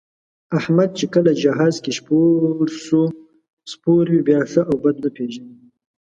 [0.57, 1.91] احمد چې کله جهاز کې
[3.71, 5.53] سپور وي، بیا ښه او بد نه پېژني.